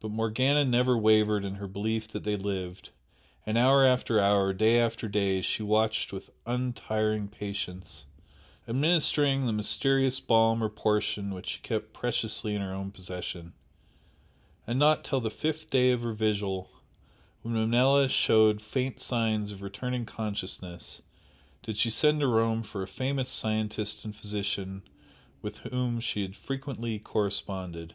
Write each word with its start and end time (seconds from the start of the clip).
But 0.00 0.10
Morgana 0.10 0.66
never 0.66 0.98
wavered 0.98 1.42
in 1.42 1.54
her 1.54 1.66
belief 1.66 2.08
that 2.08 2.24
they 2.24 2.36
lived, 2.36 2.90
and 3.46 3.56
hour 3.56 3.86
after 3.86 4.20
hour, 4.20 4.52
day 4.52 4.78
after 4.78 5.08
day 5.08 5.40
she 5.40 5.62
watched 5.62 6.12
with 6.12 6.28
untiring 6.44 7.28
patience, 7.28 8.04
administering 8.68 9.46
the 9.46 9.54
mysterious 9.54 10.20
balm 10.20 10.62
or 10.62 10.68
portion 10.68 11.32
which 11.32 11.46
she 11.48 11.60
kept 11.60 11.94
preciously 11.94 12.54
in 12.54 12.60
her 12.60 12.74
own 12.74 12.90
possession, 12.90 13.54
and 14.66 14.78
not 14.78 15.04
till 15.04 15.20
the 15.20 15.30
fifth 15.30 15.70
day 15.70 15.90
of 15.90 16.02
her 16.02 16.12
vigil, 16.12 16.68
when 17.40 17.54
Manella 17.54 18.10
showed 18.10 18.60
faint 18.60 19.00
signs 19.00 19.52
of 19.52 19.62
returning 19.62 20.04
consciousness, 20.04 21.00
did 21.62 21.78
she 21.78 21.88
send 21.88 22.20
to 22.20 22.26
Rome 22.26 22.62
for 22.62 22.82
a 22.82 22.86
famous 22.86 23.30
scientist 23.30 24.04
and 24.04 24.14
physician 24.14 24.82
with 25.40 25.60
whom 25.60 25.98
she 25.98 26.20
had 26.20 26.36
frequently 26.36 26.98
corresponded. 26.98 27.94